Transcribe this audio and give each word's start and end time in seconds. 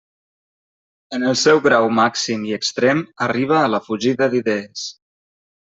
En 1.17 1.27
el 1.31 1.35
seu 1.41 1.61
grau 1.67 1.85
màxim 1.99 2.47
i 2.53 2.57
extrem 2.59 3.05
arriba 3.29 3.61
a 3.67 3.71
la 3.75 3.85
fugida 3.91 4.31
d'idees. 4.33 4.91